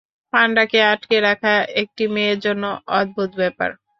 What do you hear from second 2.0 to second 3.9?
মেয়ের জন্য অদ্ভূত ব্যাপার।